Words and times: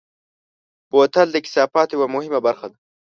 بوتل 0.91 1.27
د 1.31 1.37
کثافاتو 1.45 1.93
یوه 1.97 2.07
مهمه 2.15 2.39
برخه 2.47 2.67
ده. 2.71 2.77